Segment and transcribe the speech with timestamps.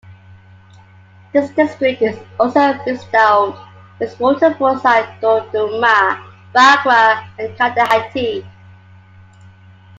[1.31, 3.55] This district is also bestowed
[3.99, 6.19] with waterfalls like Duduma,
[6.55, 8.43] Bagra and Khandahati.